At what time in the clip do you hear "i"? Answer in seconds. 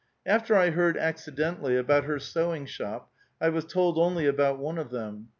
0.55-0.71, 3.39-3.49